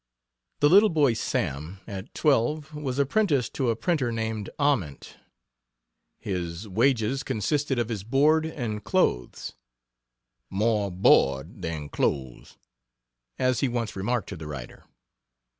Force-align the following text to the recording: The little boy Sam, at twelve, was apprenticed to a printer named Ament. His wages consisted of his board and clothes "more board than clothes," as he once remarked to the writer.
The 0.61 0.69
little 0.71 0.89
boy 0.89 1.13
Sam, 1.13 1.79
at 1.85 2.11
twelve, 2.15 2.73
was 2.73 2.97
apprenticed 2.97 3.53
to 3.53 3.69
a 3.69 3.75
printer 3.75 4.11
named 4.11 4.49
Ament. 4.59 5.17
His 6.17 6.67
wages 6.67 7.21
consisted 7.21 7.77
of 7.77 7.89
his 7.89 8.03
board 8.03 8.43
and 8.43 8.83
clothes 8.83 9.53
"more 10.49 10.89
board 10.89 11.61
than 11.61 11.87
clothes," 11.87 12.57
as 13.37 13.59
he 13.59 13.67
once 13.67 13.95
remarked 13.95 14.29
to 14.29 14.35
the 14.35 14.47
writer. 14.47 14.85